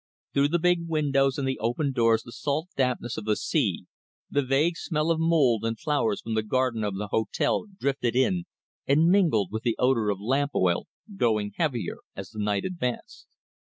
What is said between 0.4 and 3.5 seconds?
the big windows and the open doors the salt dampness of the